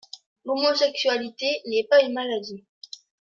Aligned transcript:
L'homosexualité 0.45 1.61
n'est 1.67 1.85
pas 1.87 2.01
une 2.01 2.13
maladie! 2.13 2.65